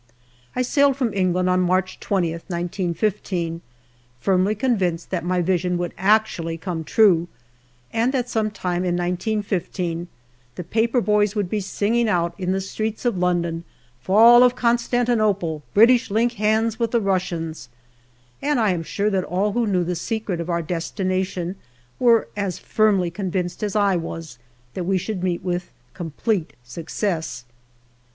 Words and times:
I 0.55 0.63
sailed 0.63 0.97
from 0.97 1.13
England 1.13 1.47
on 1.47 1.59
March 1.61 1.99
20, 1.99 2.31
1915, 2.31 3.61
firmly 4.19 4.55
convinced 4.55 5.11
that 5.11 5.23
my 5.23 5.43
vision 5.43 5.77
would 5.77 5.93
actually 5.95 6.57
come 6.57 6.83
true 6.83 7.27
and 7.93 8.11
that 8.11 8.27
some 8.27 8.49
time 8.49 8.83
in 8.83 8.95
1915 8.97 10.07
the 10.55 10.63
paper 10.63 11.01
boys 11.01 11.35
would 11.35 11.51
be 11.51 11.59
singing 11.59 12.09
out 12.09 12.33
in 12.39 12.51
the 12.51 12.59
streets 12.61 13.05
of 13.05 13.15
London:" 13.19 13.63
Fall 14.01 14.41
of 14.41 14.55
Constantinople 14.55 15.61
British 15.75 16.09
link 16.09 16.31
hands 16.33 16.79
with 16.79 16.89
the 16.89 16.99
Russians"; 16.99 17.69
and 18.41 18.59
I 18.59 18.71
am 18.71 18.81
sure 18.81 19.11
that 19.11 19.23
all 19.23 19.51
who 19.51 19.67
knew 19.67 19.83
the 19.83 19.95
secret 19.95 20.39
of 20.41 20.49
our 20.49 20.63
destination 20.63 21.57
were 21.99 22.27
as 22.35 22.57
firmly 22.57 23.11
convinced 23.11 23.61
as 23.61 23.75
I 23.75 23.97
was 23.97 24.39
that 24.73 24.85
we 24.85 24.97
should 24.97 25.23
meet 25.23 25.43
with 25.43 25.69
complete 25.93 26.53
success. 26.63 27.45